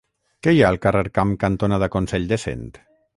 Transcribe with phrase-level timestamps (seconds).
[0.45, 2.65] Què hi ha al carrer Camp cantonada Consell de Cent?